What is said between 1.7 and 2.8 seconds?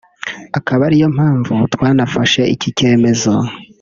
twanafashe iki